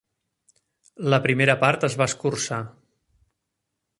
La 1.13 1.19
primera 1.25 1.55
part 1.65 1.85
es 1.89 1.99
va 2.03 2.09
escurçar. 2.13 2.61